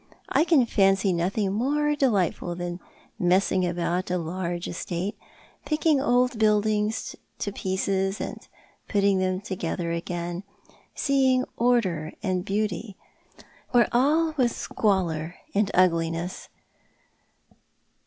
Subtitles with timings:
[0.29, 2.79] I can fancy nothing more delightful than
[3.19, 5.15] messing about a large estate,
[5.63, 8.39] picking old buildings to pieces and
[8.87, 10.41] putting them together again;
[10.95, 12.97] seeing order and beauty
[13.69, 17.59] where all was squalor and ugliness." Cora expatiates.